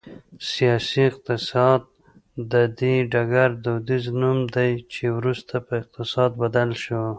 سیاسي 0.51 0.99
اقتصاد 1.09 1.81
د 2.51 2.53
دې 2.79 2.95
ډګر 3.11 3.49
دودیز 3.63 4.05
نوم 4.19 4.39
دی 4.55 4.71
چې 4.93 5.03
وروسته 5.17 5.55
په 5.65 5.73
اقتصاد 5.81 6.31
بدل 6.43 6.69
شو 6.83 7.03